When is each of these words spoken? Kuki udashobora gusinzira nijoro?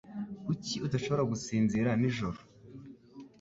Kuki 0.45 0.75
udashobora 0.85 1.27
gusinzira 1.31 1.89
nijoro? 1.99 2.39